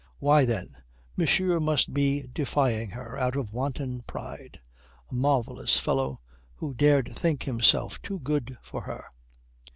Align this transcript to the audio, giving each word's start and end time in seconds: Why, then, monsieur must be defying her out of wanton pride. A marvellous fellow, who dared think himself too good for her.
Why, 0.17 0.45
then, 0.45 0.77
monsieur 1.15 1.59
must 1.59 1.93
be 1.93 2.25
defying 2.33 2.89
her 2.89 3.19
out 3.19 3.35
of 3.35 3.53
wanton 3.53 4.01
pride. 4.07 4.59
A 5.11 5.13
marvellous 5.13 5.77
fellow, 5.79 6.17
who 6.55 6.73
dared 6.73 7.15
think 7.15 7.43
himself 7.43 8.01
too 8.01 8.17
good 8.17 8.57
for 8.63 8.81
her. 8.85 9.05